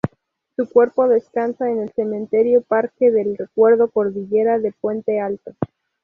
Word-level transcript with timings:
Su 0.55 0.67
cuerpo 0.67 1.07
descansa 1.07 1.69
en 1.69 1.77
el 1.77 1.91
cementerio 1.93 2.63
Parque 2.63 3.11
del 3.11 3.37
Recuerdo 3.37 3.87
Cordillera 3.91 4.57
de 4.57 4.71
Puente 4.71 5.19
Alto. 5.19 5.53